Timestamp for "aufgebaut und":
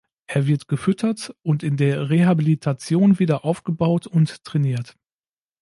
3.45-4.43